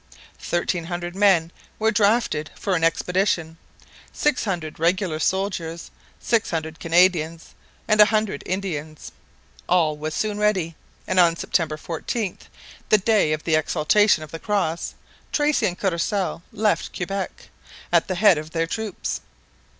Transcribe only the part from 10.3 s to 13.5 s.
ready, and on September 14, the day of